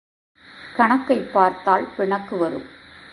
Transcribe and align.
கணக்கைப் 0.75 1.33
பார்த்தால் 1.33 1.87
பிணக்கு 1.97 2.37
வரும். 2.37 2.65